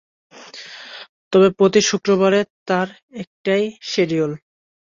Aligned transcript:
তবে 1.33 1.47
প্রতি 1.57 1.81
শুক্রবারে 1.89 2.39
তার 2.67 2.87
একটাই 3.21 3.63
শিডিউল। 3.83 4.31